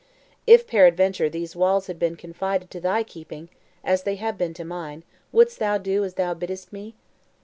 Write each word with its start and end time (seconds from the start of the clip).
If 0.47 0.65
peradventure 0.65 1.29
these 1.29 1.55
walls 1.55 1.85
had 1.85 1.99
been 1.99 2.15
confided 2.15 2.71
to 2.71 2.79
thy 2.79 3.03
keeping, 3.03 3.49
as 3.83 4.01
they 4.01 4.15
have 4.15 4.35
been 4.35 4.55
to 4.55 4.65
mine, 4.65 5.03
wouldst 5.31 5.59
thou 5.59 5.77
do 5.77 6.03
as 6.03 6.15
thou 6.15 6.33
biddest 6.33 6.73
me?" 6.73 6.95